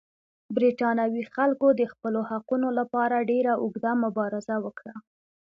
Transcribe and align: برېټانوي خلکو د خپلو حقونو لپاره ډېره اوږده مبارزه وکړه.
برېټانوي 0.55 1.23
خلکو 1.35 1.67
د 1.79 1.81
خپلو 1.93 2.19
حقونو 2.29 2.67
لپاره 2.79 3.25
ډېره 3.31 3.53
اوږده 3.61 3.91
مبارزه 4.03 4.55
وکړه. 4.65 4.93